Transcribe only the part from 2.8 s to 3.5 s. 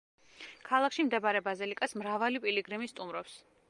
სტუმრობს.